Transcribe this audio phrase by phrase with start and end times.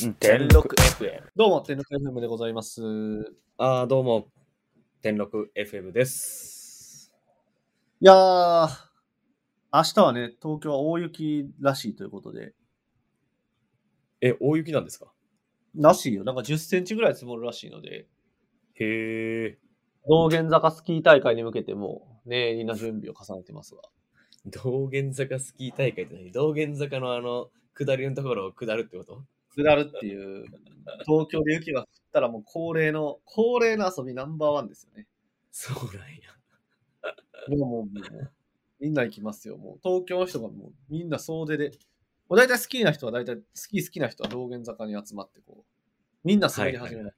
[0.00, 1.24] 天禄 FM。
[1.36, 2.80] どうも、天禄 FM でございます。
[3.58, 4.28] あーどうも、
[5.02, 7.12] 天禄 FM です。
[8.00, 8.68] いやー、
[9.70, 12.54] 明日はね、東京は大雪らしいということで、
[14.22, 15.12] え、大雪なんですか？
[15.76, 16.24] らしいよ。
[16.24, 18.06] なんか10センチぐらい積もるらしいので、
[18.76, 19.58] へえ。
[20.08, 23.82] 道玄坂スキー大会に向けても、念入りな準備を重ねてますが。
[24.46, 26.32] 道玄坂スキー大会って何？
[26.32, 29.24] 道玄坂のあの、下りのところを下るってこと？
[29.56, 30.44] 下るっていう、
[31.06, 35.06] 東京で雪が降ったらもう恒例の、恒例の遊びナンバーワンですよね。
[35.50, 36.30] そうなんや。
[37.48, 38.30] でももう、もう
[38.80, 39.56] みんな行きますよ。
[39.58, 41.70] もう東京の人がもうみんな総出で、
[42.28, 45.64] もう大体好きな人は大体、スキー好きな人は道玄坂に集まってこう、
[46.24, 47.16] みんな滑り始めまし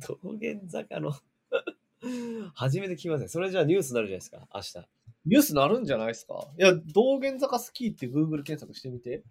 [0.00, 0.08] た。
[0.08, 1.12] 道玄坂の
[2.54, 3.28] 初めて聞きますね。
[3.28, 4.88] それじゃあニュースになるじゃないですか、明日。
[5.26, 6.46] ニュースなるんじゃないですか？
[6.58, 9.24] いや、道玄坂スキーって Google 検索してみて。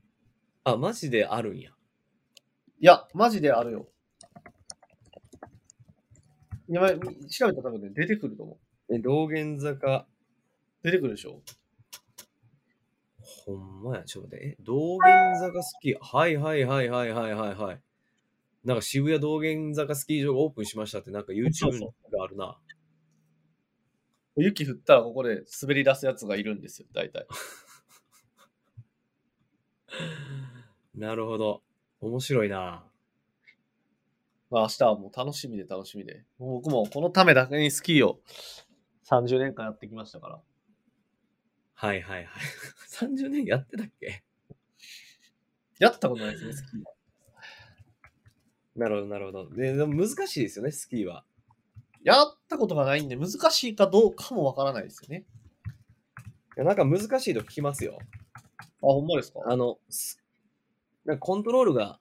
[0.63, 1.71] あ、マジであるんや。
[2.79, 3.87] いや、マジであるよ。
[6.69, 6.89] いや、
[7.29, 8.57] 調べたら多分ね、出てくると思
[8.89, 8.95] う。
[8.95, 10.07] え、道玄坂、
[10.81, 11.41] 出てくるでしょ
[13.45, 14.57] ほんまや、ちょっと待って。
[14.59, 17.81] え、道玄坂スキー、はいはいはいはいはいはいはい。
[18.63, 21.79] なんか渋谷道玄坂スキー場がオープンしましたって、なんか YouTube
[22.11, 22.57] があるな。
[24.37, 27.27] 雪降ったらここで滑り出すやつがいるんですよ、大体。
[30.95, 31.63] なるほど。
[32.01, 32.83] 面白いな。
[34.49, 36.23] まあ明日はもう楽しみで楽しみで。
[36.37, 38.19] もう僕もこのためだけにスキーを
[39.09, 40.39] 30年間やってきましたから。
[41.75, 42.43] はいはいはい。
[42.89, 44.23] 30年やってたっけ？
[45.79, 46.83] やったことないですね、スキー。
[48.75, 49.49] なるほどなるほど。
[49.49, 51.25] ででも難しいですよね、スキーは。
[52.03, 55.25] やったことがないんで難しいかどうかもわからないですよね。
[56.55, 57.97] いやなんか難しいと聞きますよ。
[58.35, 58.37] あ、
[58.81, 59.39] ほんまですか？
[59.45, 60.22] あの、す
[61.05, 61.99] なんかコントロールが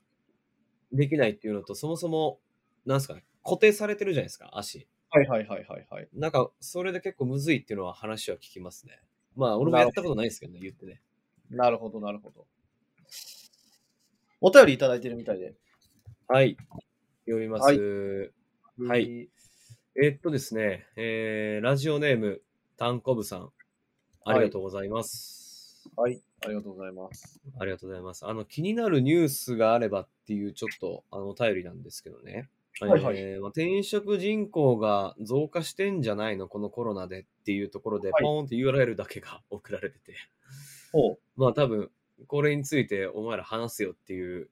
[0.92, 2.40] できないっていうのと、そもそも、
[2.86, 4.88] なんすかね、固定されてるじゃないですか、足。
[5.10, 6.08] はいはいはいはいはい。
[6.14, 9.00] なんか、それで結構むずいっていうのは話は聞きますね。
[9.36, 11.02] まあ、俺もやったことないですけどね、言ってね。
[11.50, 12.46] なるほどなるほど。
[14.40, 15.54] お便りいただいてるみたいで。
[16.28, 16.56] はい。
[17.26, 17.64] 読みます。
[17.64, 18.42] はい
[18.78, 19.28] はい。
[20.02, 22.40] えっとですね、えー、ラジオネーム、
[22.78, 23.50] たんこぶさん。
[24.24, 25.36] ありがとうございます。
[25.36, 25.41] はい。
[25.96, 26.22] あり
[26.54, 27.40] がとうございます。
[27.58, 28.26] ありがとうございます。
[28.26, 32.48] あの、気になるニュースがあればっていう、ちょっと、あの、お便りなんですけどね。
[32.80, 36.48] はいはいえーまあ、転職人口が増加してんじゃないの？
[36.48, 40.14] このコロナでっていうところで、はいポーンって URL だけが 送られてて。
[40.92, 41.18] ほう。
[41.36, 41.90] まあ多分、
[42.26, 44.48] これについてお前ら話すよっていう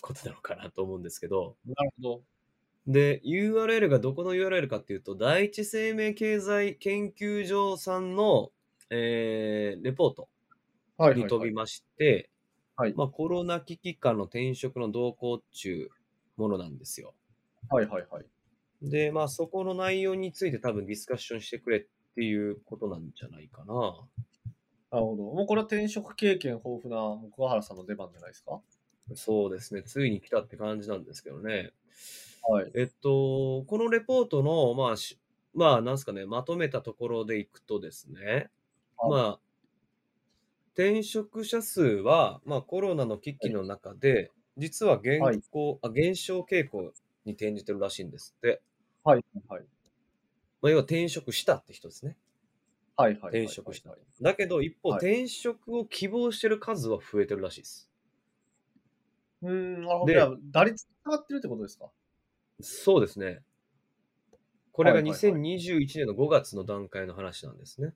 [0.00, 1.56] ことなのかなと思うんですけど。
[1.66, 2.22] なるほど。
[2.86, 8.50] で、URL がどこの URL かっていうと、第一生命経済研究所さんの、
[8.90, 10.28] えーレポート
[10.98, 12.28] はいはい、に飛びまして、
[12.76, 15.88] はいまあ、コロナ危機下の転職の動向っていう
[16.36, 17.14] ものなんですよ。
[17.70, 18.26] はいはいはい。
[18.82, 23.74] で、まあ、そこの内容について多分ディスカッションしてくれっていうことなんじゃないかな。
[24.90, 25.22] なるほど。
[25.24, 28.60] もうこれは転職経験豊富なもう桑原さんの出番じゃないですか？
[29.14, 29.82] そうですね。
[29.82, 31.72] ついに来たって感じなんですけどね。
[32.48, 32.70] はい。
[32.74, 35.18] えっと、このレポートの、まあ、し
[35.54, 38.50] まあ、なんすかね、まとめたところでいくとですね、
[38.96, 39.40] はいまあ、
[40.78, 46.94] 転職者数は、まあ、コロナの危機の中で、実は減はい少、あ減少傾向
[47.26, 48.62] に転じてるらしいんですって。
[49.04, 49.66] はいはい。
[50.60, 52.16] まあ、要は転職したって人ですね。
[52.96, 53.32] はいはいはい。
[53.32, 54.00] 転職したはい。
[54.20, 57.90] だけど、一方、はい転職を希望してる数は増えてるらしいです。
[59.42, 60.06] うーん、なるほど。
[60.06, 61.90] でじゃあ打率上がってるってことですか？
[62.60, 63.42] そうですね。
[64.72, 67.94] これがはいはいはい2021年の5月の段階の話なんですね。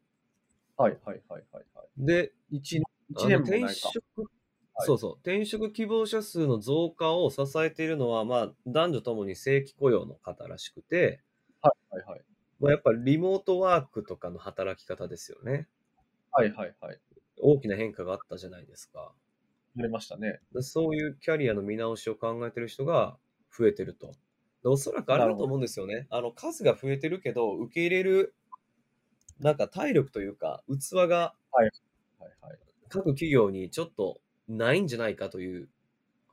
[0.76, 2.06] はいはいはいはいはい。
[2.06, 3.66] で、一年一あの年もないか。
[3.66, 4.24] 転職、は
[4.84, 11.22] いそうそう、転職希望者数の増加を支えているのは、まあ、男女ともに正規雇用の方らしくて、
[11.60, 12.20] はいはいはい。
[12.58, 15.68] まあ、やっぱリモートワークとかの働き方ですよね。
[16.30, 16.98] はいはいはい。
[17.40, 19.12] 大きな変化があったじゃないですか。
[19.76, 20.40] やりましたね。
[20.54, 23.16] でそういうキャリアの見直しを考えてる人が
[23.56, 24.12] 増えてると。
[24.62, 26.06] でおそらくあれだと思うんですよね。
[26.10, 28.34] あの数が増えてるけど、受け入れる、
[29.40, 31.70] なんか体力というか、器がはい
[32.40, 32.58] はい。
[32.88, 35.68] 各企業にちょっとないんじゃないかという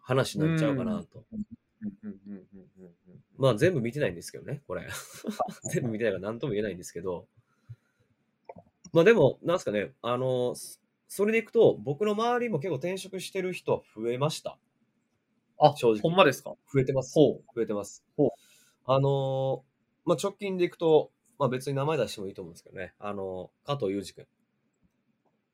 [0.01, 1.23] 話になっちゃうかなと。
[3.37, 4.87] まあ全部見てないんですけどね、これ。
[5.71, 7.27] 全部見てないから何とも言えないんですけど。
[8.91, 14.59] まあでも、なんすかね、あの、そそれでいくと、僕の周りも結構転職してる人は増えました。
[15.57, 16.55] あ、正直ほんまですか？
[16.71, 17.13] 増えてます。
[17.13, 18.05] ほ増えてます。
[18.15, 18.29] ほう
[18.85, 19.63] あの
[20.05, 22.93] まあ直近でいくと、まあ別に名前出してもいいと思うんですけどね。
[22.99, 24.23] あの、加藤裕二君。
[24.25, 24.27] う。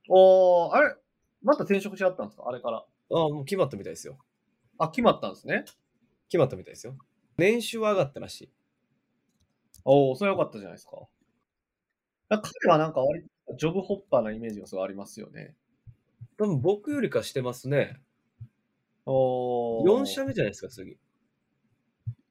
[0.09, 0.95] おー、あれ
[1.43, 2.43] また転職しちゃったんですか？
[2.47, 2.77] あれから。
[2.79, 4.17] ああ、もう決まったみたいですよ。
[4.79, 5.63] あ、決まったんですね。
[6.27, 6.97] 決まったみたいですよ。
[7.37, 8.51] 年収は上がったらしい。
[9.83, 10.97] おお、それは良かったじゃないですか。
[12.29, 15.55] だ彼はなんか割とジョブホッパーなイメージがすごいありますよね。
[16.37, 18.01] 多分僕よりかしてますね。
[19.05, 19.85] おお。
[19.85, 20.97] 4社目じゃないですか、次。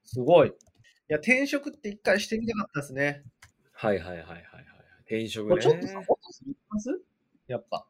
[0.02, 0.48] すごい。
[0.48, 0.52] い
[1.08, 3.22] や、転職って一回してみたかったですね。
[3.74, 4.44] はいはいはいはいはい。
[5.06, 5.68] 転職ねこれち。
[5.68, 6.88] ょっとさ、音すぎます？
[7.46, 7.86] やっぱ。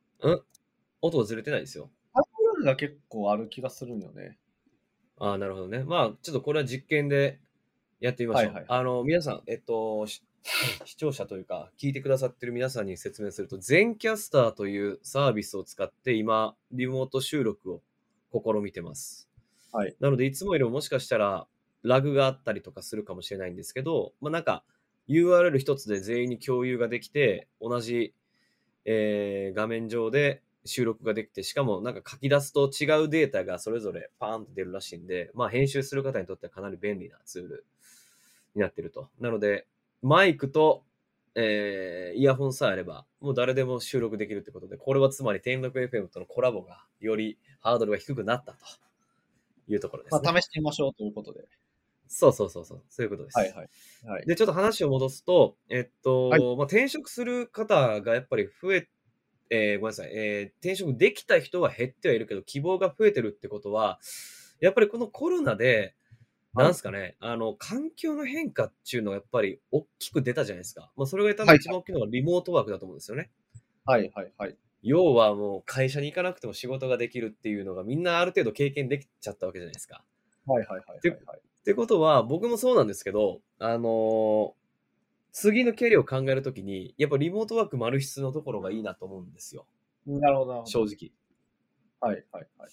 [1.00, 1.90] 音がずれてないですよ。
[2.12, 4.38] パトロールが結構ある気がするんよね。
[5.18, 5.84] ああ、なるほどね。
[5.84, 7.38] まあ、ちょっとこれは実験で
[8.00, 8.52] やってみましょう。
[8.52, 10.22] はいはいあの、皆さん、えっと、し
[10.84, 17.82] 視聴者というか、聞いてくださってる皆さんに説明すると、全キャスターというサービスを使って、今、リモート収録を
[18.32, 19.30] 試みてます。
[19.72, 19.96] はい。
[20.00, 21.46] なので、いつもよりももしかしたら、
[21.82, 24.64] ラグがあったりとかするかもしれないんですけど、まあ、なんか、
[25.08, 28.14] URL 一つで全員に共有ができて、同じ、
[28.84, 37.64] えー画面上で収録ができて、しかもなんか書き出すと違うデータがそれぞれパーンと出るらしいんで、まあ編集する方にとってはかなり便利なツール
[38.54, 39.08] になってると。
[39.20, 39.66] なので、
[40.02, 40.84] マイクと、
[41.34, 48.58] えーイヤホンさえあれば、もう誰でも収録できるってことで、これはつまり天禄 FM とのコラボがよりハードルが低くなったと
[49.68, 50.20] いうところです、ね。
[50.22, 51.44] まあ、試してみましょうということで。
[52.16, 53.38] そうそうそうそう、そういうことです。
[53.38, 53.68] はいはい。
[54.06, 54.26] はい。
[54.26, 58.88] で、ちょっと話を戻すと、えっと、はいまあ、転職する方がやっぱり増え、
[59.50, 63.98] えーごめんなさい、えー転職できた人は減ってはいるけど、希望が増えてるってことは、
[64.60, 65.96] やっぱりこのコロナで、
[66.54, 70.92] はいなんすかね、あの、環境の変化っていうのがやっぱり大きく出たじゃないですか。
[70.96, 73.32] まあ、それが多はい分一番大きいのがリモートワークだと思うんですよね。
[73.84, 74.56] はいはいはい。
[74.82, 80.04] 要はもう会社に行かなくても仕事ができるっていうのがみんなある程度経験できちゃったわけじゃないですか。
[80.46, 81.40] はいはいはいはいはい。
[81.64, 84.64] ってことは、僕もそうなんですけど、あのー
[85.36, 89.66] 次のキャリアを考えるときに、やっぱリモートワーク丸質のところがいいなと思うんですよ、
[90.06, 90.64] なるほど。
[90.64, 91.10] 正直。
[92.00, 92.70] はいはいはい。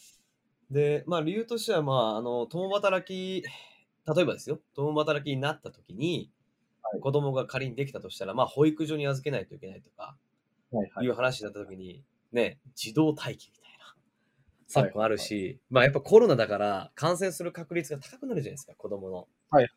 [0.70, 6.32] で、まあ理由としては、まあ、あの、共働き、例えばですよ、共働きになったときに、
[6.84, 10.18] はい子供が仮にできたとしたら、まあ保育所に預けないといけないとか、
[10.72, 13.58] はいはいいう話になったときに、ね、自動待機み
[14.72, 19.28] 昨今あるし、まあやっぱコロナだから感染する確率が高くなるじゃないですか、子供の。
[19.50, 19.64] はい。
[19.64, 19.70] はい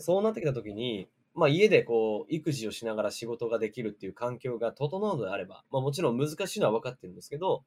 [0.00, 7.64] そうなってきたときに、まあ、家でこう育児をしながら仕事ができるっていう環境が整うのであれば、まあ、もちろん難しいのは分かってるんですけど、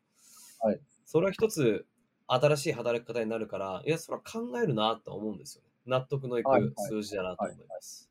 [0.62, 0.80] はい。
[1.06, 1.86] それは一つ
[2.27, 5.69] 新しい働き方になるから、いや、それは考えるなと思うんですよね。
[5.86, 8.10] 納得のいはいはいく数字だなと思います。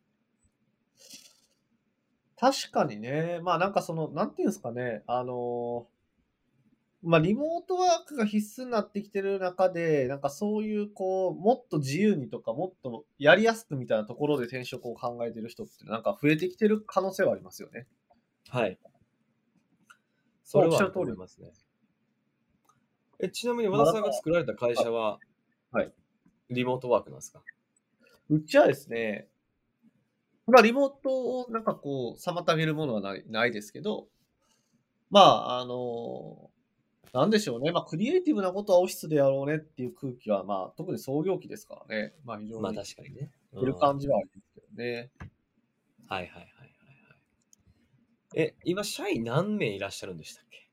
[2.38, 5.91] 確かにね、まあなんかその、なんていうんですかね、あのー
[7.02, 17.88] まあリモートワークが必須になってきてる中で、なんかそういうこう、もっと自由にとか、もっとやりやすくみたいなところで転職を考えてる人ってなんか増えてきてる可能性はありますよね。
[18.48, 18.78] はい。
[20.44, 21.50] それはおっしゃりますね。
[23.20, 25.18] えちなみに和田さんが作られた会社は、
[25.70, 25.92] はい
[26.50, 27.40] リモートワークなんですか？
[28.28, 29.28] うちはですね、
[30.46, 34.08] まあリモートをなんかこう、妨げるものはないないですけど、
[35.08, 36.41] まあ、あの
[37.12, 37.72] なんでしょうね。
[37.72, 42.14] まあ、クリエイティブなことはオフィスでやろうねっていう空気は、まあ、特に創業期ですからね。
[42.24, 43.30] まあ、非常まあに確かにね。
[43.52, 45.10] 出る感じはありますけどね。
[46.08, 47.16] はいはいはいはいは
[48.36, 48.40] い。
[48.40, 50.70] え、今、社員何名いらっしゃるんでしたっけ？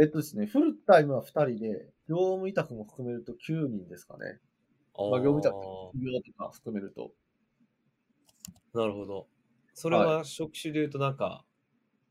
[0.00, 4.40] えっとですね、フルタイムは2人で、業務委託も含めると9人ですかね。
[4.96, 5.92] まあ、業務委託と
[6.36, 7.12] か含めると。
[8.74, 9.26] なるほど。
[9.74, 11.44] それは職種で言うとなんか、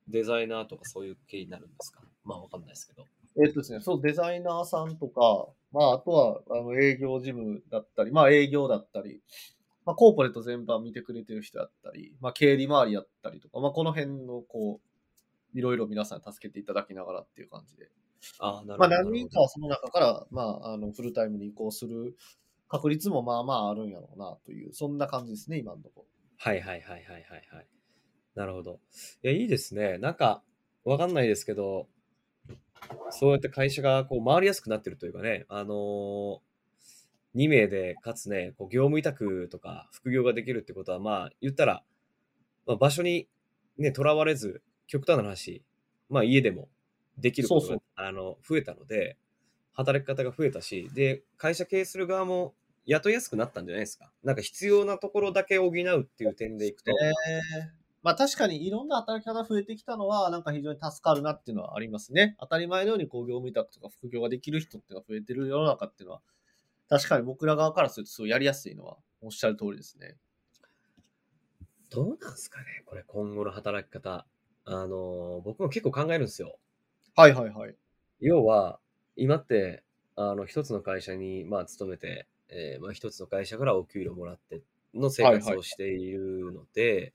[0.08, 2.01] デザイナーとかそういう系になるんですか？
[2.27, 3.05] まあわかんないですけど。
[3.39, 9.22] えっとですね、そう、デザイナーさんとか、まあ、あとは、あの、営業事務だったり、まあ、営業だったり、
[9.86, 17.89] まあ、コーポレート全般見てくれてる人だったり、まあ、経理回りやったりとか、まあ、この辺の、こう、いろいろ皆さんに助けていただきながらっていう感じで。
[18.39, 18.77] ああ、なるほど。
[18.79, 22.17] まあ、何人かはその中から、まあ、あの、フルタイムに移行する
[22.67, 26.05] 確率もまあまああるんやろうなという、そんな感じですね、今のところ。
[26.38, 27.67] はいはいはいはいはいはい。
[28.36, 28.79] なるほど。
[29.24, 29.98] いや、いいですね。
[30.00, 30.43] なんか、
[30.84, 31.88] わかんないですけど、
[33.10, 36.39] そうやって会社がこう回りやすくなってるというかね、あのー、
[37.36, 41.84] 2名で、かつね、こう業務委託とか副業ができるってことは、まあ、言ったら、
[42.65, 43.27] まあ、場所に
[43.77, 45.63] ね、とらわれず、極端な話、
[46.10, 46.69] まあ、家でも
[47.17, 49.17] できることがそうあの増えたので、
[49.74, 52.55] 働き方が増えたし、で、会社経営する側も
[52.86, 54.12] 雇いやすくなったんじゃないですか。
[54.24, 56.91] なんか必要なところだけ補うっていう点でいくと、
[58.08, 62.38] まあ確かにいろんな働き方増えてきたのは、なんか非常に助かるなっていうのはありますね。
[62.40, 66.22] 当たり前のようにこう業務委託とか副業ができる人っていうのが増えてる世の中っていうのは、
[66.88, 70.16] 確かに僕ら側からするとすごいやりやすいのはおっしゃる通りですね。
[71.90, 74.26] どうなんすかね、これ今後の働き方。
[74.64, 76.60] あのー僕も結構考えるんですよ。
[77.14, 77.76] はいはいはい。
[78.22, 78.80] 要は、
[79.18, 79.84] 今って、
[80.16, 84.62] あの、一つの会社に、まあ、勤めて、えーまあ、一つの会社からお給料もらって
[84.94, 87.14] の生活をしているので、はい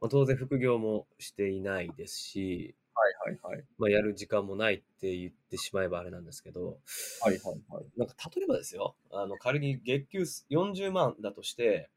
[0.00, 3.64] まあ、当然副業もしていないですし、はいはいはい。
[3.78, 6.78] まあ、やる時間もないって言ってしまえばあれなんですけど、
[7.20, 7.38] はいはい
[7.68, 7.84] はい。
[7.96, 11.90] なんか例えばですよ、あの仮に月給40万だとして、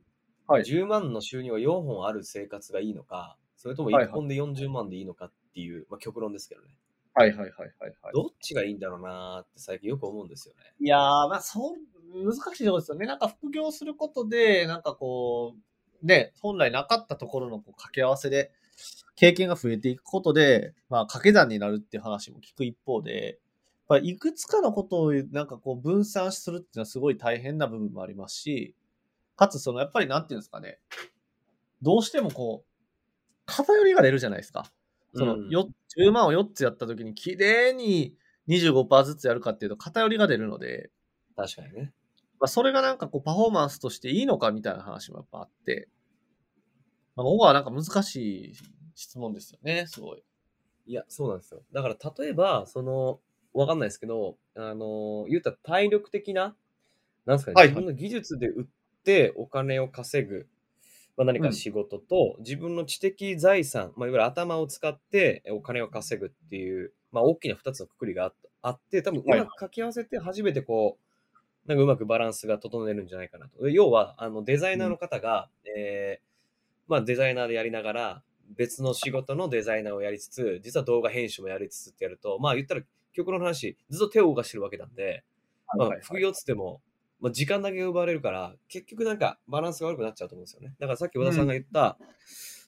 [0.47, 6.69] はい10万の収入が4本ある生活がいいのか、それとも1はいはい本で40万でいいのかっていう、まあ、極論ですけどね。
[7.13, 8.13] はいはいはいはいはい。
[8.13, 10.61] どっちがいいんだろうなーって最近よく思うんですよね。
[10.79, 13.07] いやー、まあ、そう、難しいところですよね。
[13.07, 15.59] なんか副業することで、なんかこう、
[16.03, 18.51] ね、本来なかったところのこう掛け合わせで、
[19.15, 23.39] 経験が増えていくことで、まあ、掛け算になるっていう話も聞く一方で、
[23.89, 28.75] やっぱいくつかのことをなんかこう分散するっていうのはすごい大変な部分もありますし、
[29.35, 30.79] かつそのやっぱりなんていうんですかね、
[31.81, 32.67] どうしてもこう、
[33.45, 34.71] 偏りが出るじゃないですか。
[35.15, 38.15] そのうんよ10万を4つやった時に綺麗に
[38.47, 40.91] 25%ずつやるかっていうと偏りが出るので、
[41.35, 41.93] 確かにね。
[42.39, 45.89] まあ、それがなんかこうパフォーマンスとしていいのかみたいな話もやっぱあって、
[47.15, 48.53] まあ、ここはなんか難しい
[48.95, 50.23] 質問ですよね、すごい。
[50.85, 51.61] いや、そうなんですよ。
[51.73, 53.19] だから例えば、その、
[53.53, 56.55] わかんないですけど、あの、言ったら体力的な、
[57.25, 58.65] なんですかね、はいはい自分の技術で売っ
[59.03, 60.47] てお金を稼ぐ、
[61.17, 71.06] まあ、何か仕事と、自分の知的財産、まあ、いわゆる頭を使ってお金を稼ぐっていう、まあ、大きな2つのくくりがあって、多分うはいまく掛け合わせて初めてこう、
[71.67, 73.69] なんかうまくバランスが整えるんじゃないかなと。
[73.69, 76.27] 要は、あのデザイナーの方が、えー
[76.87, 78.23] まあ、デザイナーでやりながら、
[78.55, 82.81] 別の仕事のデザイナーをやりつつ、実は動画編集もやりつつってやると、まあ言ったら
[83.11, 85.25] 極論の話、ずっと手を動かしてるわけなんで、
[85.77, 86.81] まあ副業っつっても、
[87.19, 90.75] まあ、時間だけ奪われるから、結局なんかバランスが悪くなっちゃうと思うんですよね。
[90.79, 91.97] だからさっき和田さんが言った、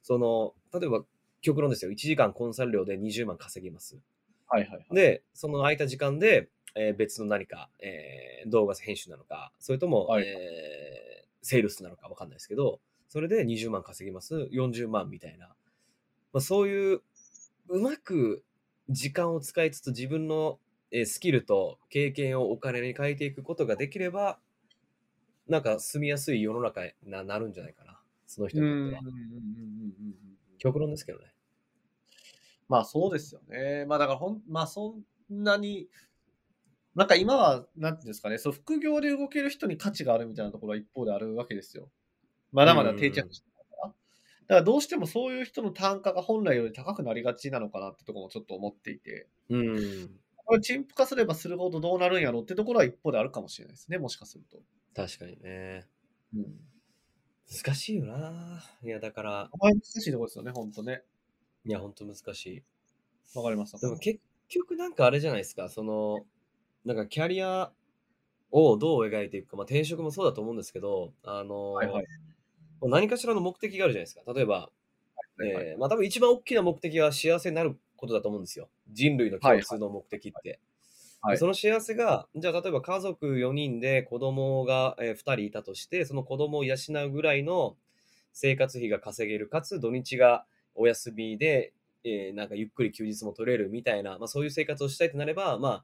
[0.03, 1.05] その、例えば
[1.41, 3.97] 極論ですよ、1時間コンサル料で20万稼ぎます。
[4.47, 4.95] はいはいはい。
[4.95, 15.47] で、その空いた時間で、えー別の何か、えー動画編集なのか、それとも、はいえーセールスなのかわかんないですけど、それで20万稼ぎます、40万みたいな。
[16.33, 17.01] まあ、そういう、
[17.69, 18.43] うまく
[18.89, 20.59] 時間を使いつつ自分の
[20.91, 24.39] えースキルと経験をお金に変えていくことができれば、
[25.47, 27.99] なんか住みやすい世の中にななるんじゃないかな。
[28.27, 29.13] その人うにとっては。
[30.59, 31.33] 極論ですけどね。
[32.67, 33.85] まあそうですよね。
[33.85, 34.95] まあだからほん、まあそ
[35.31, 35.89] んなに、
[36.99, 41.89] なんか今は、なんていうんですかね、そう副業で動ける人に価値があるみたいなところは一方であるわけですよ。
[42.51, 43.87] まだまだ定着してないから。
[43.87, 43.95] だか
[44.55, 50.09] らどうしてもそういう人の単価が本来より高くなりがちなのかなってところもちょっと思っていて、うん。
[50.35, 54.59] これ陳腐化すればするほどどうなるんやろってところは一方であるかもしれないですね、もしかすると。
[54.93, 55.87] 確かにね。
[56.35, 56.59] うん。
[57.49, 58.61] 難しいよな。
[58.83, 61.03] いや、だから、難しいところですよね、ほんとね。
[61.63, 62.63] いや、ほんと難しい。
[63.37, 63.77] わかりました。
[63.77, 66.25] でも結局なんかあれじゃないですか、その、
[66.89, 67.71] なんかキャリア
[68.51, 72.05] をどう描いていくか、まあ転職もそうだと思うんですけど、あの、はいはい
[72.81, 74.21] 何かしらの目的があるじゃないですか。
[74.33, 74.71] 例えば、
[75.37, 78.69] はいはいえーまあ多分一番大きな目的は幸せになることだと思うんですよ。
[78.89, 80.59] 人類の共通の目的って。
[81.21, 87.75] はいその幸せが、じゃあ例えば家族4人で子供が、え2人いたとして、その子供を養うぐらいの
[88.31, 91.73] 生活費が稼げる、かつ土日がお休みで、
[92.05, 95.83] えーなんかゆっくり休日も取れるみたいな、まあ、そういう生活をしたいとなれば、まあ、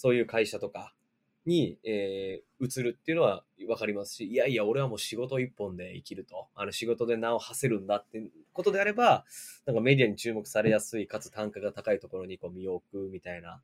[0.00, 0.94] そういう会社とか
[1.44, 9.24] に、えー移るっていうのは分かりますし、いやいや、俺はもう仕事一本で生きると、あの仕事で名を馳せるんだってことであれば、
[9.64, 13.62] なんかメディアに注目されやすい、かつ単価が高いところにこう身を置くみたいな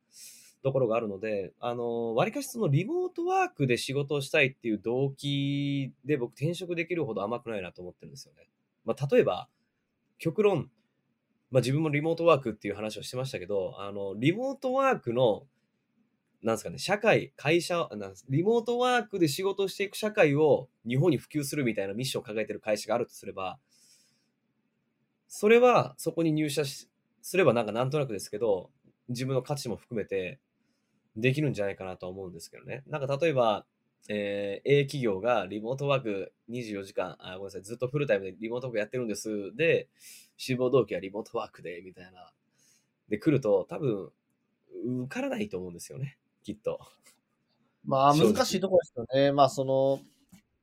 [0.63, 8.49] ところがあるので、あの、割かしそのリモートワークで仕事をしたいっていう動機で僕転職できるほど甘くないなと思ってるんですよね。
[8.83, 9.47] まあ、例えば、
[10.17, 10.71] 極論、
[11.51, 15.45] まあ、自分もリモートワークっていう話をしてましたけど、あの、リモートワークの、
[16.43, 23.57] なんですかね、社会、会社、なんリモートワークで仕事していく社会を日本に普及するみたいなミッションを抱えてる会社があるとすれば、
[25.27, 26.87] それはそこに入社し
[27.21, 28.69] すればなんかなんとなくですけど、
[29.09, 30.39] 自分の価値も含めて
[31.15, 32.83] できるんじゃないかなと思うんですけどね。
[32.87, 33.65] なんか例えば、
[34.09, 39.55] えー A 企業がリモートワーク24時間、あ、ごめんなさい、ずっとフルタイムでリモートワークやってるんです。
[39.55, 39.89] で、
[40.37, 42.31] 志望動機はリモートワークで、みたいな。
[43.09, 44.11] で、来ると多分、
[45.03, 46.17] 受からないと思うんですよね。
[46.47, 46.79] きっと。
[47.83, 49.33] まあ難しいところですよね。
[49.33, 49.99] まあその、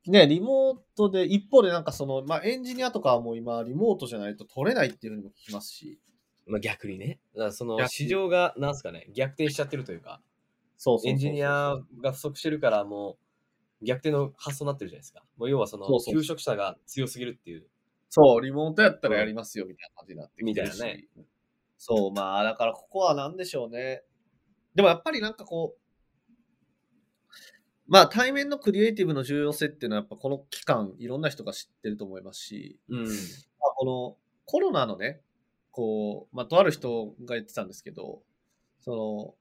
[0.06, 6.00] ね、リモートで、一方でなんかその、まあエンジニアとかはもう今リモートじゃないと取れないっていうふうにも聞きますし。
[6.46, 7.18] まあ逆にね。
[7.34, 10.22] だからその市場が、なんすかね、逆転しちゃってるというか、
[10.78, 13.18] そうそうエンジニアが不足してるからも
[13.82, 15.22] う逆転の発想になってるじゃないですか。
[15.36, 17.66] もう要はその求職者が強すぎるっていう。
[18.08, 20.42] そう、リモートやったらやりますよみたいな感じになって。
[20.42, 21.04] みたいなね
[21.76, 24.02] そう、まあだからここは何でしょうね。
[24.74, 25.80] でもやっぱりなんかこう、
[27.86, 33.04] まあ対面のクリエイティブの重要性っていうのはやっぱこの期間いろんな人が知ってると思いますし、うん。
[33.04, 33.10] まあ、
[33.76, 34.16] この
[34.46, 35.20] コロナのね、
[35.70, 38.22] こう、まあとある人が言ってたんですけど、
[38.80, 39.34] その、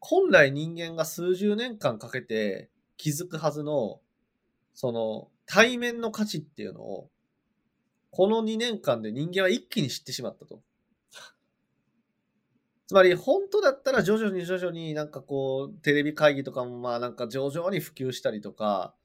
[0.00, 4.00] 本来人間が数十年間かけて気づくはずの、
[4.74, 7.10] その対面の価値っていうのを、
[8.10, 10.60] この2年間で人間は一気に知ってしまったと。
[12.90, 18.96] つまり本当だったら徐々に徐々になんかこうテレビ会議とかもまあなんか徐々に普及したりとか、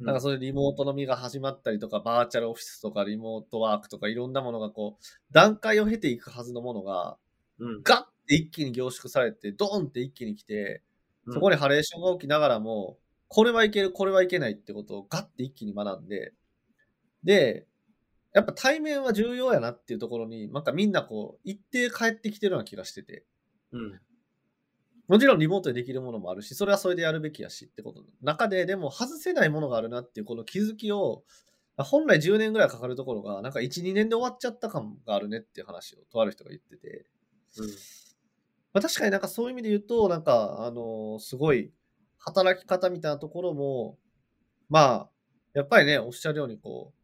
[0.00, 7.16] なんかそういうリモート飲みが始まったりとか、バーチャルオフィスとかリモートワークとかいろんなものがこう段階を経ていくはずのものが、
[7.60, 7.82] うん。
[7.84, 10.82] ガッて一気に凝縮されて、ドーンって一気に来て、
[11.28, 16.32] そこに、にハレーションが起きながらも、これはいける、これはいけないってことをガッて一気に学んで、
[17.22, 17.68] で、
[18.34, 23.24] やっぱ対面は重要やなっていうところに、なんかみんなこう、一定帰ってきてるような気がしてて、
[23.72, 24.00] うん。
[25.08, 31.24] もちろんリモートでできるものもあるし、それはそれでやるべきやしってことの中で、でも外せないものがあるなっていうこの気づきを、
[31.78, 37.06] 本来10年ぐらいかかるところが、なんか1、2年で終わっちゃった感があるねっていう話をとある人が言ってて、
[38.72, 41.72] まあ、確かになんかそういう意味で言うと、なんか、あのーすごい
[42.18, 43.98] 働き方みたいなところも、
[44.68, 45.10] まあ、
[45.54, 46.98] やっぱりね、おっしゃるようにこう、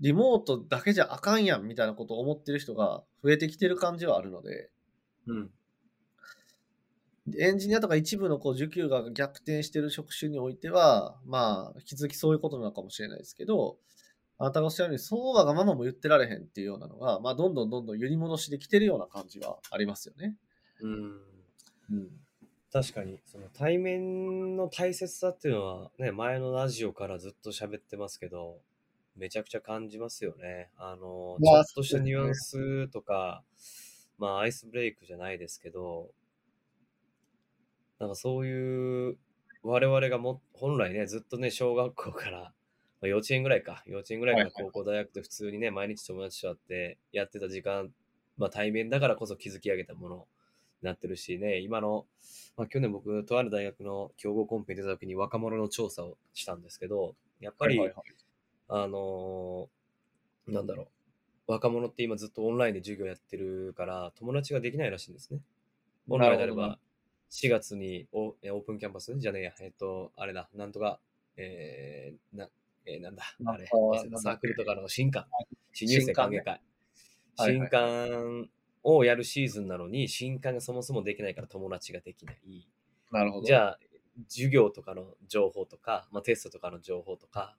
[0.00, 4.70] リモートだけじゃあかんやんみたいなことを思ってる人が増えてきてる感じはあるので、
[5.26, 5.50] うん。
[7.38, 13.78] エンジニアとか一部のこう需給が逆転してる職種においては、まあ、引き続きそういうことなのかもしれないですけど、
[14.38, 20.36] あなたがおっしゃるように、そうはがままも言ってられへんっていうようなのが、まあ、どんどんどんどん揺り戻しできてるような感じはありますよね。
[20.80, 21.20] うん。
[21.90, 22.10] うん。
[22.72, 28.60] 確かに、その対面の大切さっていうのはね、前のラジオからずっと喋ってますけど、
[29.16, 30.70] めちゃくちゃ感じますよね。
[30.76, 33.44] あの、ちまあょっとしたニュアンスとか、
[34.18, 36.10] まあアイスブレイクじゃないですけど、
[38.04, 39.16] なんかそういう
[39.62, 42.52] 我々がも本来ね、ずっとね、小学校から、ま
[43.04, 47.90] あ、幼稚園ぐらいか、幼稚園ぐらいから高校、大学で普通にね、毎日友達と会ってやってた時間、
[48.36, 50.22] まあ対面だからこそ築き上げたものに
[50.82, 52.04] なってるしね、今の、
[52.58, 58.84] まあ去年僕、とある大学の競合コンペに出た時に若者の調査をしたんですけど、やっぱり、はいはいはい。
[58.84, 60.88] あのーなんだろ
[61.48, 65.40] う、若者って今ずっとオンラインで授業やってるから、友達ができないらしいんですね。
[66.06, 66.78] 本来であれば、
[67.34, 69.12] 4月にオえオープンキャンパス？
[69.18, 71.00] じゃねえや、えっと、あれだ、なんとか、
[71.36, 72.48] えー、な、
[72.86, 73.66] えーなんだ、あれ
[74.16, 75.26] サークルとかの新刊、
[75.72, 76.60] 新入生歓迎会。
[77.36, 78.48] 新刊
[78.84, 82.68] をやるシーズンなのに、新刊がそもそもできないから友達ができない。
[83.10, 83.46] なるほど。
[83.46, 83.78] じゃあ、
[84.28, 87.56] 授業とかの情報とか、まあ、テストとかの情報とか、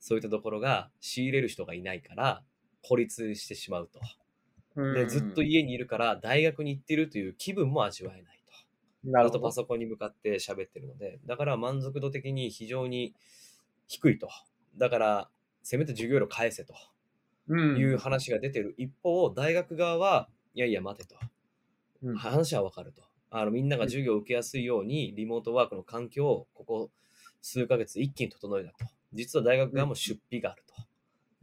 [0.00, 2.42] そういったところが仕入れる人がいないから、
[2.82, 4.00] 孤立してしまうと。
[4.74, 4.94] うん。
[4.94, 8.41] で、ずっと家にいるから、大学に行ってるという気分も味わえない
[9.04, 9.52] ずっとパ。
[9.52, 13.14] ソコンに向かって喋ってるので、だから満足度的に非常に
[13.88, 14.28] 低いと。
[14.76, 15.28] だから、
[15.62, 16.74] せめて授業料返せと
[17.48, 21.16] うんいう話が出てる一方、大学側は、いやいや待てと。
[22.02, 23.02] うん話はわかると。
[23.30, 26.90] あのみんなが授業を受けやすいように、リモートワークの環境をここ
[27.40, 28.92] 数ヶ月一気に整えたと。
[29.12, 30.74] 実は大学側も出費があると。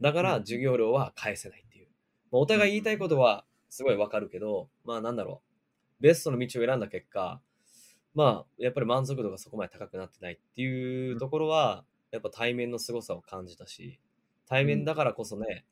[0.00, 1.88] だからうん授業料は返せないっていう。
[2.30, 5.42] まあお互い言いたいことはすごいわかるけど、まあなんだろ
[6.00, 6.02] う。
[6.02, 7.40] ベストの道を選んだ結果、
[8.14, 14.00] まあやっぱり満足度がそこまで高くなってないっていうところは、やっぱ対面の凄さを感じたし、
[14.46, 15.64] 対面だからこそね、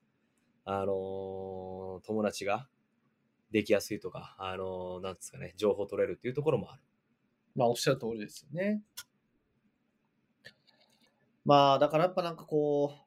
[0.64, 2.68] あのー友達が
[3.50, 6.82] できやすいとか、あのーなんですかね、情報取れるっていうところもある。
[7.56, 8.82] まあ、おっしゃる通りですよね。
[11.44, 12.98] まあ、だからやっぱなんかこう、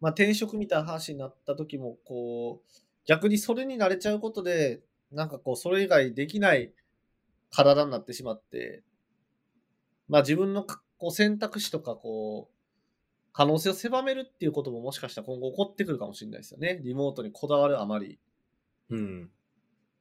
[0.00, 2.70] まあ、転職みたいな話になった時も、こう、
[3.06, 4.82] 逆にそれに慣れちゃうことで、
[5.12, 6.72] なんかこう、それ以外できない
[7.54, 8.82] 体になってしまって、
[10.08, 12.54] まあ自分のかこう選択肢とか、こう、
[13.32, 16.80] 可能性を狭めるっていうことももしかしたら今後起こってくるかもしれないですよね。
[16.84, 18.18] リモートにこだわるあまり。
[18.90, 19.30] うん。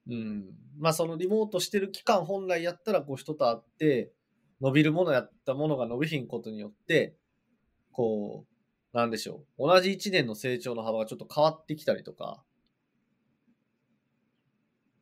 [0.08, 0.46] うん。
[0.80, 4.12] まあそのリモートしてる期間本来やったらこう人と会って
[4.62, 7.16] 伸びるものやったものが伸びひんことによって、
[7.92, 8.46] こ
[8.94, 9.68] う、なんでしょう。
[9.68, 12.44] 同じ1年の成長の幅がちょっと変わってきたりとか、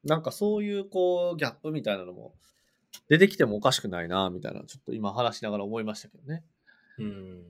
[0.04, 2.34] なんかそういうこうギャップみたいなのも
[3.08, 6.44] 出てきてもおかしくないな、みたいな、ちょっと今話しながら思いましたけどね。
[6.98, 7.44] うん。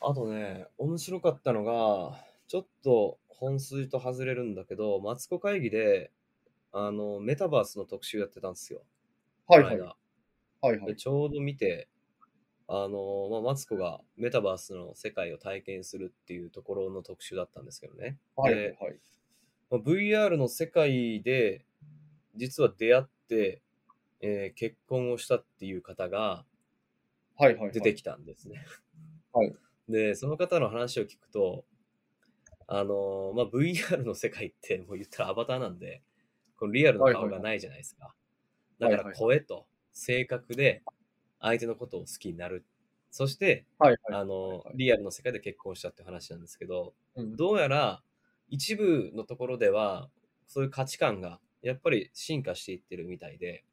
[0.00, 6.10] あとね、面白かったのが、ちょっと本筋と外れるんだけど、マツコ会議で、
[6.72, 8.82] あの、メタバースの特集やってたんですよ。
[9.48, 9.96] はいこの間
[10.62, 10.86] はいはい。
[10.86, 11.88] でちょうど見て、
[12.68, 18.18] あの、まあ、マツコがメタバースの世界を体験するっていうところの特集だったんですけどね。
[18.36, 18.98] はいではい。
[19.70, 21.64] まあ VR の世界で
[22.36, 23.62] 実は出会って
[24.20, 26.44] えー結婚をしたっていう方が
[27.38, 27.72] はいはい、はい。
[27.72, 28.64] 出てきたんですね。
[29.32, 29.54] はい
[29.88, 31.64] で、その方の話を聞くと、
[32.66, 36.02] あのーまあ、VR の世界ってもう言ったらアバターなんで、
[36.58, 38.14] このリアルの顔がないじゃないですか。
[38.80, 40.82] だからはいはいはい声と性格で
[41.40, 42.64] 相手のことを好きになる。
[43.10, 44.20] そして、はいはい。
[44.20, 48.02] あのはいはいリアルの世界で結婚したって話なんですけど、うんどうやら
[48.48, 50.10] 一部のところでは、
[50.46, 53.64] そういう価値観がやっぱり進化していってるみたいで、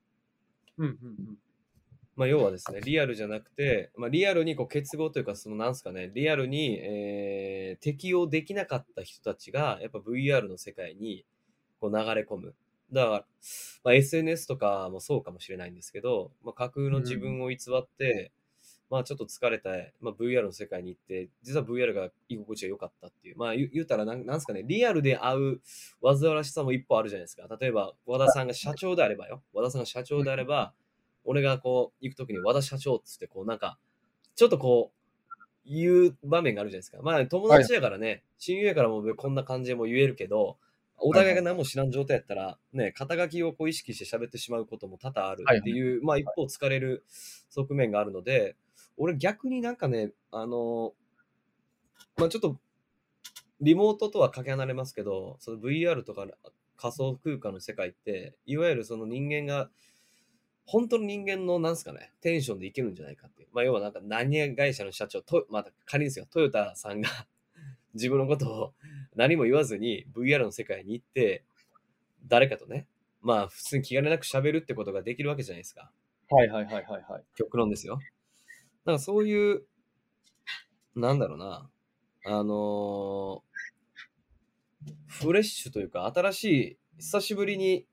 [0.77, 1.37] うんうんうん。
[2.15, 11.25] まあ、要はですね、リアルじゃなくて、まあ、リアルにこう結合というか、そのなんすかね、リアルに、えー適用できなかった人たちが、やっぱ VR の世界に
[11.79, 12.55] こう流れ込む。
[12.91, 13.25] だから、
[13.83, 18.31] まあ、SNS とかもそうかもしれないんですけど、まあ、架空の自分を偽って、
[18.93, 23.37] まあちょっと疲れた、まあ、VR の世界に行って、実は VR が居心地が良かったっていう。
[23.39, 25.61] まあ言言うたらなん、なんすかね、リアルで会う
[26.03, 27.47] 煩わしさも一歩あるじゃないですか。
[27.59, 29.41] 例えば、和田さんが社長であればよ。
[29.51, 30.75] 和田さんが社長であれば、
[31.23, 33.79] 俺がこう、行くときに和田社長っつって、こうなんか、
[34.35, 36.99] ちょっとこう、言う場面があるじゃないですか。
[37.01, 40.57] まあ友達やからね、親友やからもうこんな感じでも言えるけど、
[40.97, 47.03] お互いが何も知らん状態やったら、ね、肩書きをこう意識して喋ってしまうことも多々あるっていう、まあ一方疲れる
[47.49, 48.55] 側面があるので、
[48.97, 50.93] 俺逆になんかね、あの
[52.17, 52.57] まあちょっと、
[53.61, 56.27] リモートとはかけ離れますけど、その VR とか
[56.75, 59.69] 仮想空間の世界って、いわゆるその人間が、
[60.65, 63.49] 本当の人間のなんすかね、テンションでいけるんじゃないかっていう。
[63.53, 67.09] まあ要はなんか何会社の社長、とまた仮にですよ、トヨタさんが
[67.93, 68.73] 自分のことを
[69.15, 71.43] 何も言わずに VR の世界に行って、
[72.27, 72.87] 誰かとね、
[73.21, 75.91] まあ普通に気兼ねなく喋るってことができるわけじゃないですか。
[76.29, 77.23] はいはいはいはいはい。
[77.35, 77.99] 極論ですよ。
[78.85, 79.63] なんかそういう、
[80.95, 81.69] なんだろうな、
[82.25, 83.53] あのー
[85.07, 87.85] フレッシュというか、新しい、久しぶりに、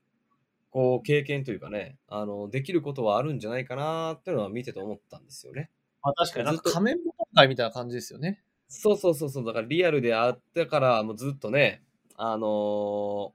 [0.71, 5.69] こう、経験というかね、あの、できることはあるんじゃないかなっていうのは見てて思ったんですよね。
[6.01, 8.43] まあ確かになんか仮面舞会みたいな感じですよね。
[8.67, 11.83] そうそうそうそう、だからリアルで会ってから、もうずっとね、
[12.15, 13.31] あのー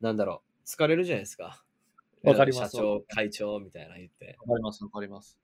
[0.00, 1.64] なんだろう、疲れるじゃないですか。
[2.22, 4.36] わかります社長、会長みたいな言って。
[4.40, 5.38] わかりますわかります。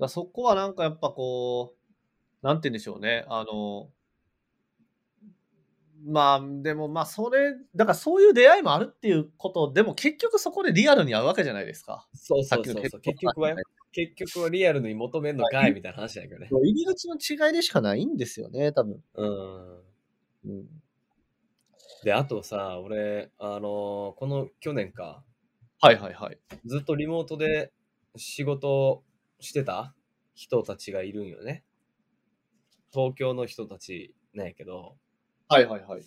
[0.00, 1.74] だそこはなんかやっぱこ
[2.42, 3.24] う、なんて言うんでしょうね。
[3.28, 3.90] あの、
[6.06, 12.06] まあでもまあそれ、だからそういう出会いもあるっていうことでも結局そこでリアルに会うわけじゃないですか。
[12.14, 13.00] そうそうそうそう。
[13.00, 13.56] 結局はよ、
[13.92, 16.48] 結局はリアルに求めんのかいみたいな話だけどね。
[16.50, 19.02] 入り口の違いでしかないんですよね、多分。
[19.14, 19.78] うん。
[20.44, 20.66] うん、
[22.04, 23.60] で、あとさ、俺、あのー
[24.14, 25.24] この去年か、
[25.80, 26.38] はいはいはい。
[26.64, 27.72] ずっとリモートで
[28.16, 29.02] 仕事
[29.40, 29.94] してた？
[30.34, 31.64] 人たちがいるんよね。
[32.92, 34.96] 東京の人たちなんやけど、
[35.48, 36.02] はいはいはい。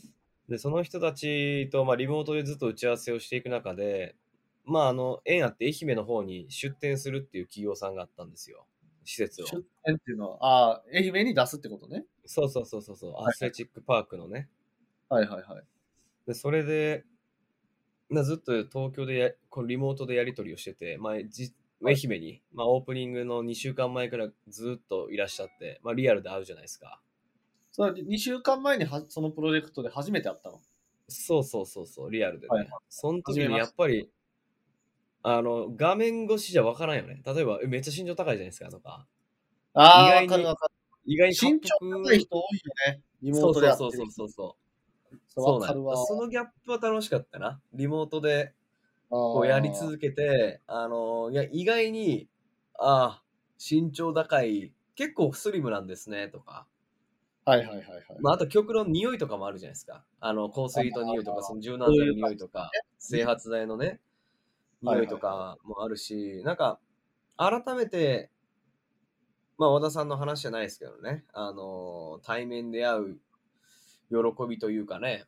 [0.50, 4.16] で、その人たちと、まあ、リモートでずっと打ち合わせをしていく中で、
[4.66, 8.68] まあ、あの、縁あって愛媛の方に出店するっていう企業さんがあったんですよ。
[9.04, 9.46] 施設を。
[9.46, 12.06] 出店っていうのは、ああ、愛媛に出すってことね？
[12.26, 14.50] そうそうそうそうそう、はいアスレチックパークのね。
[15.10, 15.64] はいはいはい。
[16.28, 17.06] で、それで、
[18.10, 27.02] なずっと東京でやこのリモートでやり取りをしてて、まあ、じ愛媛に、まあ、オープニングの2週間前くらいずっといらっしゃって、まあ、リアルで会うじゃないですか。
[27.72, 30.62] それ2週間前にはそのプロジェクトで初めて会ったの？
[31.08, 32.58] そうそうそうそう、リアルでね。
[32.58, 34.10] はいその時にやっぱり、
[35.24, 37.22] あの、画面越しじゃわからんよね。
[37.26, 39.08] 例えば、えめっちゃ身長高いじゃないですかとか、
[39.74, 40.74] ああ、意外にわかるわかる。
[41.06, 43.02] 意外に身長高い人多いよね。
[43.22, 44.62] リモートでやってるそうそうそうそうそう。
[45.28, 45.62] そう
[46.08, 47.62] そのギャップは楽しかったな。
[47.74, 48.54] リモートで
[49.12, 52.30] ここうやり続けて、あのいや意外に、
[52.80, 53.24] ああ、
[53.60, 56.66] 身長高い、結構スリムなんですねとか、
[57.46, 58.06] はいはいはいはい。
[58.22, 60.04] まあ、あと極論匂いとかもあるじゃないですか。
[60.20, 64.00] あの香水と匂いとか、その柔軟剤の匂いとか、整髪剤のね、はいはい
[64.84, 66.80] 匂いとかもあるし、なんか、
[67.38, 68.32] 改めて、
[69.58, 73.20] まあ、和田さんの話じゃないですけどね、あの対面で会う
[74.10, 75.26] 喜びというかね、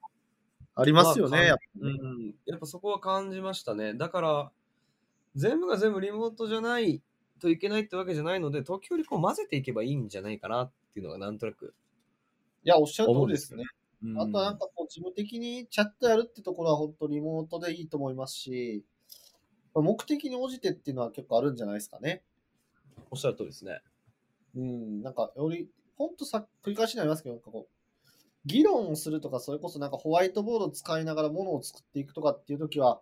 [0.76, 1.54] ありますよね。
[1.80, 3.94] うん、やっぱそこは感じましたね。
[3.94, 4.52] だから、
[5.36, 7.02] 全部が全部リモートじゃない
[7.40, 11.74] といけないってわけじゃないので、時折こう混ぜていけばいいんじゃないかなっていうのがなんとなく
[12.64, 13.64] いや、おっしゃる通りですね。
[14.04, 18.84] うんあとはなんかこう、事務的にチャットやるってところは本当リモートでいいと思いますし、
[19.74, 22.22] 目的に応じてっていうのは結構あるんじゃないですかね。
[23.12, 23.80] おっしゃる通りですね。
[24.58, 27.83] うん、なんかより、本当さ、繰り返しになりますけど、なんかこう、
[28.46, 33.02] 議論をするとか、それこそなんかホワイトボードを使いながらものを作っていくとかっていうときは、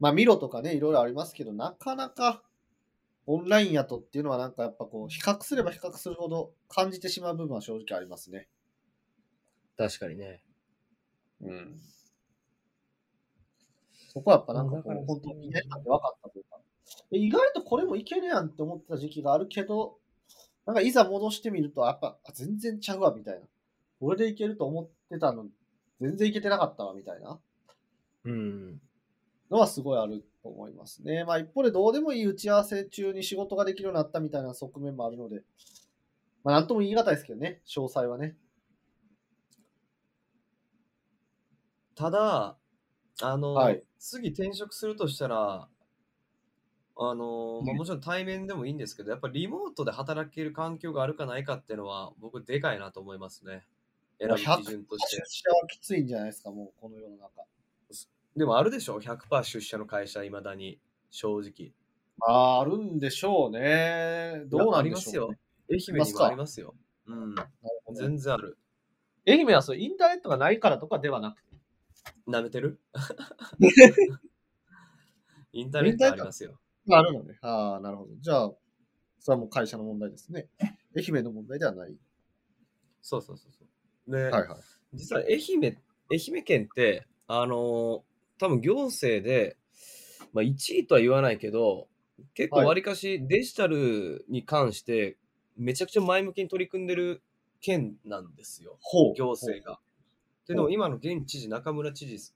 [0.00, 2.42] まあ、ミロとかね、いろいろありますけど、なかなか
[3.26, 8.48] オンラインやとっていうのはなんかやっぱこう、比較すれば比較するほど感じてしまう部分は正直ありますね。
[9.76, 10.42] 確かにね。
[11.42, 11.76] うん。
[14.12, 16.58] そこはやっぱなんかこう、本当に意外なんで分かったというか。
[17.10, 19.98] で意外とこれもいけるやんって思ってた時期があるけど、
[20.64, 23.40] なんかいざ戻してみると、やっぱあ全然ちゃうわ、みたいな。
[24.00, 25.50] これでいけると思ってたのに、
[26.00, 27.40] 全然いけてなかったわ、みたいな
[28.24, 28.80] うん。
[29.50, 31.24] のはすごいあると思いますね。
[31.24, 35.42] まあ一方でどうでもいい打ち合わせ中に仕事ができるようになったみたいな側面もあるので、
[36.44, 38.36] まあなんとも言い難いですけどね、詳細はね。
[41.94, 42.56] ただ、
[43.20, 45.68] あの、はい次転職するとしたら、
[46.96, 53.66] あの、まあ、もちろん対面でもいいんですけど、やっぱりリモートで働ける環境があるかないかっていうのは、僕、でかいなと思いますね。
[54.18, 55.24] 選ぶ基準として出。
[55.28, 57.44] 社はきついんじゃないですか、もうこの世の中。
[58.36, 61.72] でもあるでしょ ?100% 出社の会社、いまだに、正直。
[62.18, 64.42] まあ、あるんでしょうね。
[64.46, 65.38] どうなんでしょう、ね。
[65.70, 66.74] 愛媛にもありますよ。
[67.06, 67.34] うん。
[67.94, 68.58] 全然ある。
[69.26, 71.48] 愛媛はそうインターネットがないからとかではなくて。
[72.26, 72.80] 舐めてる？
[75.52, 76.58] インターネットありますよ。
[76.90, 77.38] あるのね。
[77.42, 78.14] ああ、なるほど。
[78.20, 78.52] じゃあ、
[79.18, 80.48] それはもう会社の問題ですね。
[80.96, 81.96] 愛媛の問題ではない。
[83.02, 83.68] そうそうそうそう。
[84.08, 84.58] で、はいはい。
[84.94, 85.78] 実は愛媛、
[86.10, 89.56] 愛媛県って、あのー多分行政で、
[90.32, 91.88] まあ、1位とは言わないけど、
[92.34, 92.66] 結構はい。
[92.66, 95.16] わりかしデジタルに関して
[95.56, 97.22] めちゃくちゃ前向きに取り組んでる
[97.60, 99.14] 県なんですよ、ほう。
[99.16, 99.76] 行政が。
[99.76, 100.58] っていう。
[100.58, 102.32] のも今の現知事、中村知事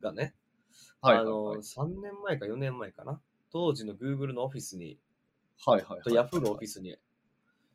[0.00, 0.34] がね、
[1.00, 1.58] はいはいあのはい。
[1.58, 3.20] 3年前か4年前かな、
[3.52, 4.98] 当時の Google のオフィスに、
[5.64, 6.96] はいはいと Yahoo のオフィスに、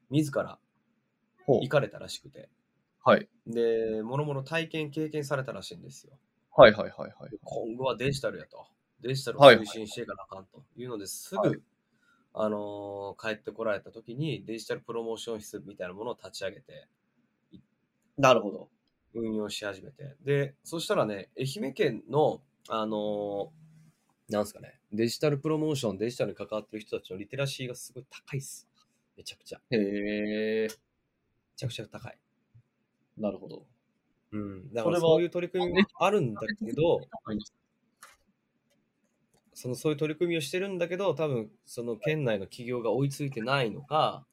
[0.09, 0.57] 自ら
[1.47, 2.49] 行かれたらしくて、
[3.03, 3.27] はい。
[3.47, 6.17] で、もろもろ体験、経験されたらしいんですよ。
[6.55, 7.31] はいはいはいはい。
[7.43, 8.65] 今後はデジタルやと。
[8.99, 11.59] デジタルをはい推進していかなあかんというのですぐ、はい
[12.33, 16.87] あのー帰ってこられた時にデジタルプロモーション室みたいなものを立ち上げて
[18.17, 18.69] なるほど。
[19.13, 28.67] 運用し始めてでそしたらね愛媛県のあのーなんすかねデジタルプロモーションデジタルに関わってる人たちのリテラシーがすごい高いっす
[29.17, 30.69] めちゃくちゃへえ、め
[31.57, 32.17] ちゃくちゃ高い
[33.17, 33.65] なるほど。
[34.31, 34.73] うん。
[34.73, 37.39] だからそういう取り組みもあるんだけどはい
[39.53, 44.25] そのそういう取り組みをしてるんだけど、多分その県内の企業が追いついてないのか、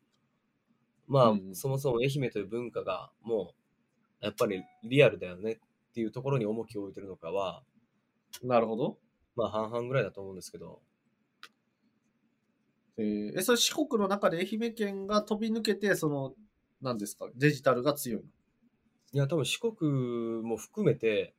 [1.06, 1.54] まあ、うん。
[1.54, 3.52] そもそも愛媛という文化がも
[4.22, 5.56] うやっぱりリアルだよねっ
[5.92, 7.62] ていうところに重きを置いてるのかは、
[8.42, 8.98] なるほど。
[9.36, 10.80] まあ半々ぐらいだと思うんですけど、
[12.96, 16.34] えーえ、それ四国の中で愛媛県が飛び抜けて、その、
[16.80, 18.28] 何ですか、デジタルが強いの？
[19.12, 19.90] いや、多分四国
[20.42, 21.34] も含めて、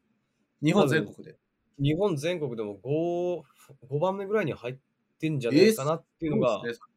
[0.63, 1.38] 日本全国で。
[1.82, 3.43] 日本全国でも 5,
[3.89, 4.77] 5番目ぐらいに入っ
[5.19, 6.89] てんじゃないかなっていうのが、そうですね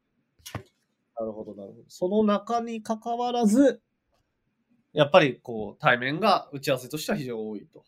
[1.18, 1.84] なるほど、なるほど。
[1.88, 3.80] その中に関わらず、
[4.92, 7.84] やっぱりこう、対面が打ち合わせとしては非常に多いと。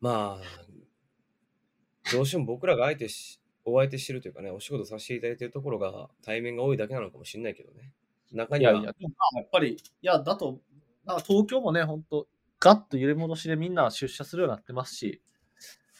[0.00, 7.92] まあ、どうしても僕らが相手し、お相手してるというかね、お仕事させていただいてるところが対面が多いだけなのかもしれないけどね。
[8.32, 10.60] 中には、いやいや、やっぱり、いや、だと、
[11.04, 12.26] なんか東京もね、本当
[12.60, 15.20] ガッと揺れ戻しでみんな出社するようになってますし、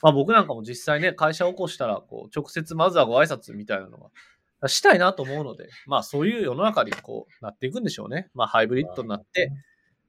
[0.01, 3.99] まあ僕なんかも実際ね、会社を起こしたら、こう、直接まずはご挨拶みたいなの
[4.61, 8.31] が、したいなと思うので、まあそういう世の中にこう、なっていくんでしょうね。
[8.35, 9.51] まあハイブリッドになって、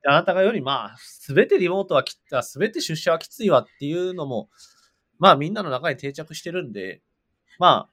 [0.06, 4.50] あなたがよりまあ、すべてリモートはきすべて出社はきついわっていうのも、
[5.18, 7.02] まあみんなの中に定着してるんで、
[7.58, 7.90] まあ、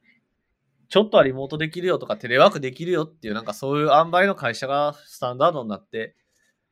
[0.88, 6.16] ちょっとはリモートできるよとかテレワークできるよっていうなんかそういう塩梅の会社がスタンダードになって、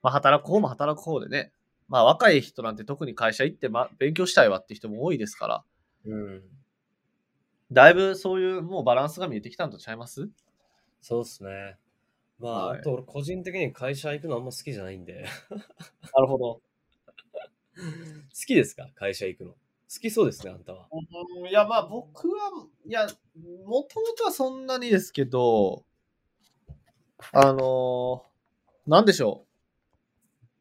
[0.03, 1.53] まあ働く方も働く方でね、
[1.89, 5.65] まあ若い人なんて特に会社行って、ま、勉強したいわって人も多いですから、
[6.07, 6.43] うん、
[7.73, 10.29] だいぶそういうもうバランスが見えてきたんとちゃいます？
[11.01, 11.77] そうですね。
[12.39, 15.25] まあ、はいあと俺個人的に会社行くのあんま好きじゃないんで。
[16.15, 16.55] なるほど。
[16.55, 16.61] 好
[18.47, 18.89] きですか？
[18.95, 19.51] 会社行くの。
[19.53, 19.57] 好
[20.01, 20.87] きそうですね、あんたは。
[21.49, 22.51] いやまあ僕は、
[22.87, 23.07] いや、
[23.65, 25.85] もともとはそんなにですけど、
[27.33, 29.48] あのーなんでしょう。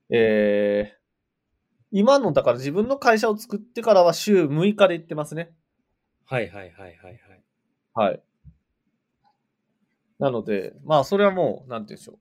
[0.10, 0.98] えー、
[1.92, 5.54] 今のだから自分の会社を作ってからは週6日で行ってますね。
[6.26, 7.22] はいはいはいはい
[7.96, 8.10] はい。
[8.10, 8.24] はい。
[10.20, 12.18] なので、まあ、それはもう、なんて言うんでしょう。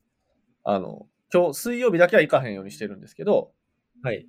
[0.65, 3.53] あの、今日、水曜日だけは行かへんようにしてるんですけど、
[4.03, 4.27] はい。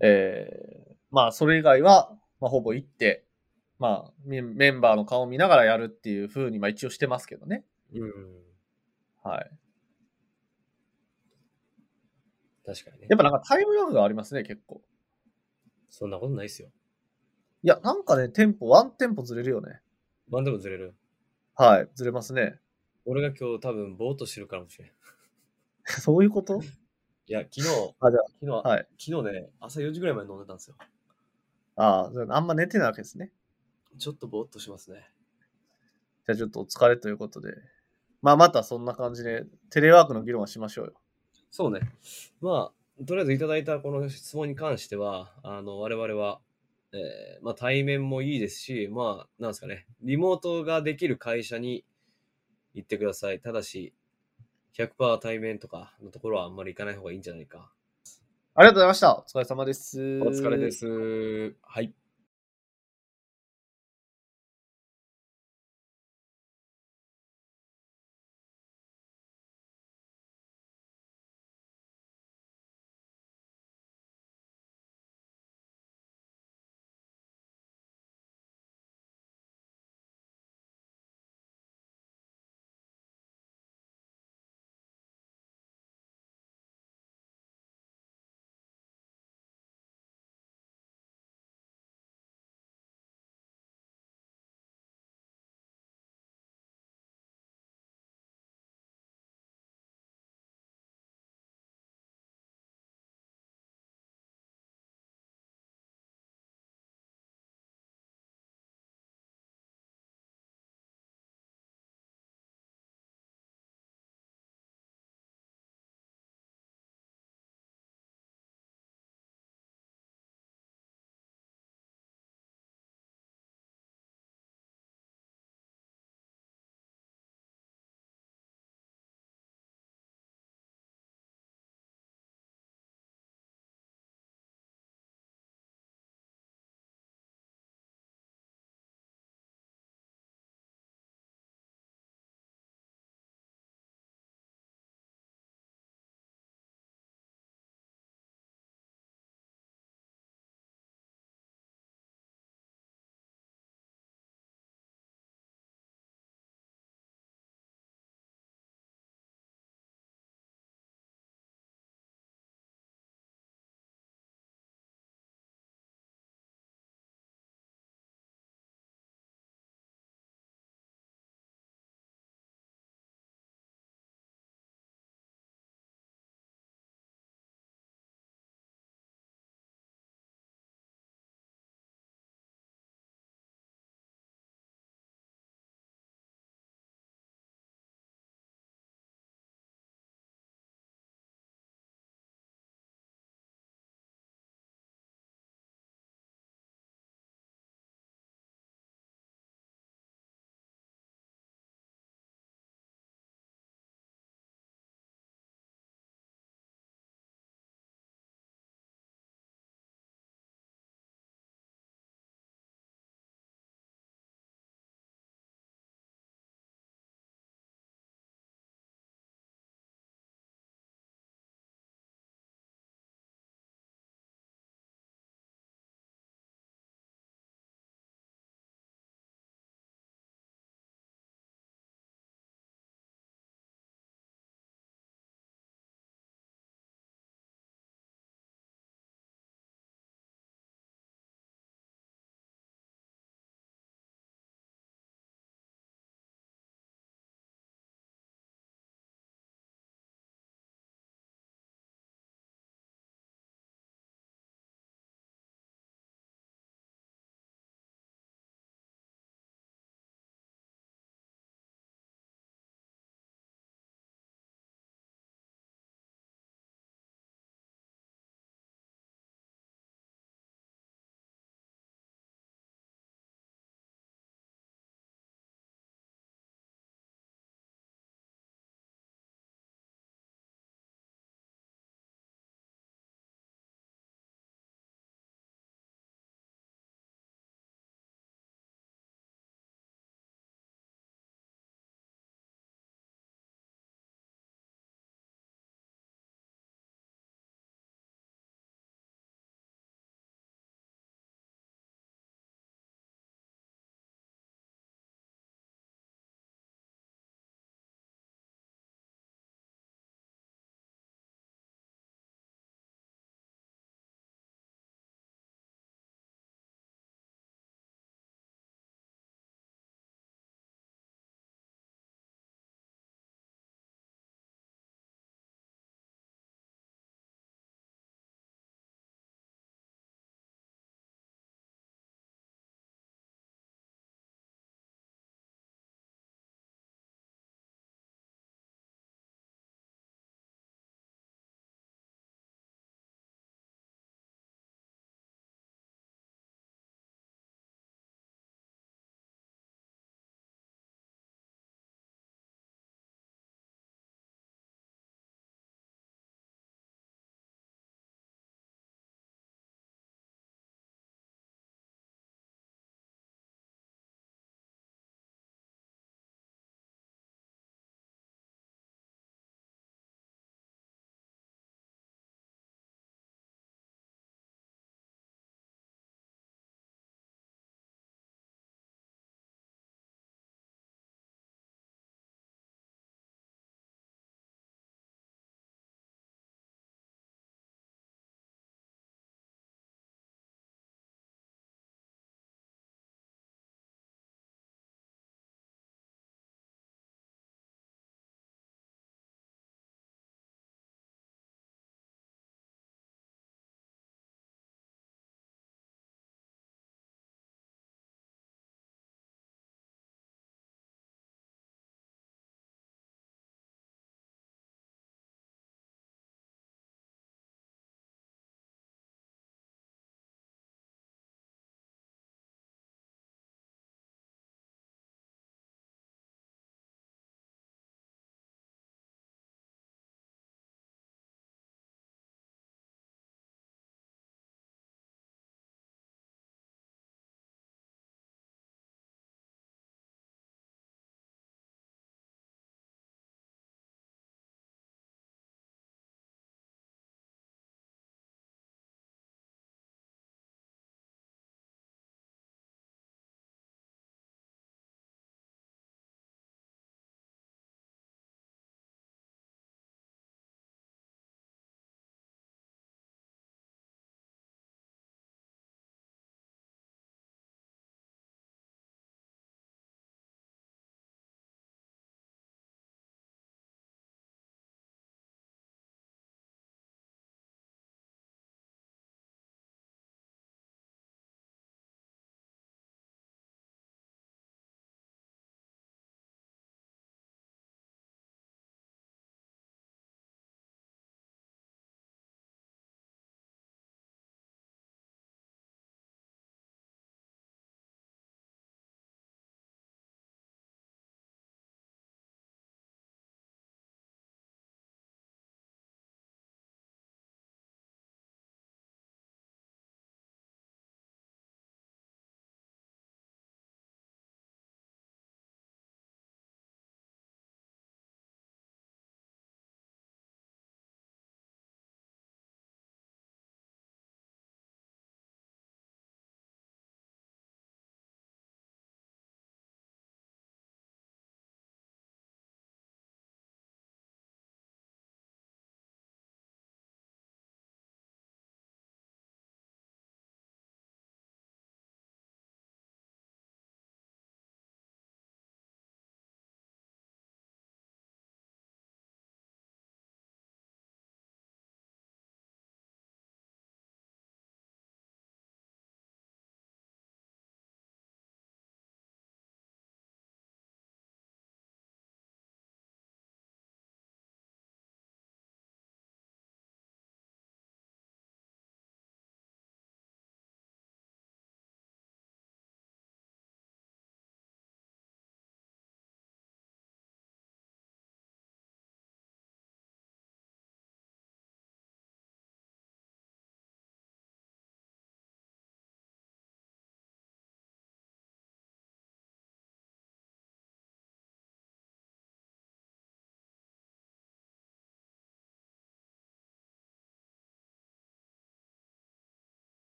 [0.00, 3.24] えー、まあ、それ以外は、まあ、ほぼ行って、
[3.78, 7.64] まあ、メンバーの顔を見ながらやるっていう風に、まあ、一応してますけどね。
[7.94, 8.12] うん。
[9.22, 9.50] はい。
[12.64, 13.16] 確かにねや。
[13.16, 14.82] っぱなんかタイムラグがありますね、結構。
[15.88, 16.68] そんなことないですよ。
[17.62, 19.80] いや、なんかね、テンポ、ワンテンポずれるよね。
[20.28, 20.94] まあでもずれる。
[21.54, 22.58] はい、ずれますね。
[23.04, 24.88] 俺が今日多分ぼーっとしてるからもしれん。
[24.88, 24.92] い
[25.84, 26.60] そういうこと？
[27.26, 27.68] や、昨日、
[28.00, 28.88] あ、じゃ昨日、あ、はい。
[28.98, 30.76] 昨日ね、朝4時ぐらいまで飲んでたんですよ。
[31.76, 33.32] ああ、あんま寝てないわけですね。
[33.98, 35.10] ちょっとぼーっとしますね。
[36.26, 37.54] じゃあちょっとお疲れということで。
[38.22, 41.00] まあまたそんな感じで、テレワークの議論はしましょうよ。
[41.50, 41.80] そうね。
[42.40, 46.40] まあ、とりあえずいただいたこの質問に関しては、あの、我々は、
[46.92, 51.84] えーまあ対面もいいですし、まあ、なんですかね、リモートができる会社に
[52.74, 53.40] 行ってください。
[53.40, 53.94] ただし、
[54.76, 57.72] 100%対面とかのところはあんまり行かない方がいいんじゃないか。
[58.54, 59.18] ありがとうございました。
[59.18, 60.20] お疲れ様です。
[60.20, 60.70] お疲れで。
[60.70, 61.54] す。
[61.62, 61.92] はい。